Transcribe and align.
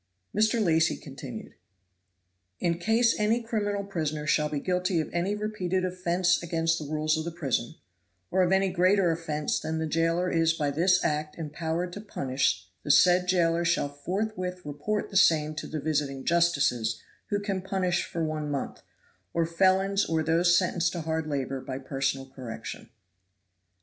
Mr. 0.35 0.59
Lacy 0.59 0.97
continued: 0.97 1.53
"'In 2.59 2.79
case 2.79 3.15
any 3.19 3.39
criminal 3.43 3.83
prisoner 3.83 4.25
shall 4.25 4.49
be 4.49 4.59
guilty 4.59 4.99
of 4.99 5.11
any 5.13 5.35
repeated 5.35 5.85
offense 5.85 6.41
against 6.41 6.79
the 6.79 6.85
rules 6.91 7.17
of 7.19 7.23
the 7.23 7.31
prison, 7.31 7.75
or 8.31 8.41
of 8.41 8.51
any 8.51 8.71
greater 8.71 9.11
offense 9.11 9.59
than 9.59 9.77
the 9.77 9.85
jailer 9.85 10.27
is 10.27 10.53
by 10.53 10.71
this 10.71 11.05
act 11.05 11.37
empowered 11.37 11.93
to 11.93 12.01
punish, 12.01 12.65
the 12.81 12.89
said 12.89 13.27
jailer 13.27 13.63
shall 13.63 13.89
forthwith 13.89 14.65
report 14.65 15.11
the 15.11 15.15
same 15.17 15.53
to 15.53 15.67
the 15.67 15.79
visiting 15.79 16.25
justices, 16.25 16.99
who 17.27 17.39
can 17.39 17.61
punish 17.61 18.03
for 18.03 18.23
one 18.23 18.49
month, 18.49 18.81
or 19.35 19.45
felons 19.45 20.03
or 20.05 20.23
those 20.23 20.57
sentenced 20.57 20.93
to 20.93 21.01
hard 21.01 21.27
labor 21.27 21.61
by 21.61 21.77
personal 21.77 22.27
correction.'" 22.27 22.89